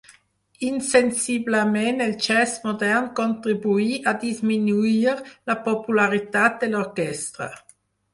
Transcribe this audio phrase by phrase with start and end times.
[0.67, 5.13] Insensiblement el jazz modern contribuí a disminuir
[5.51, 7.51] la popularitat de l'orquestra.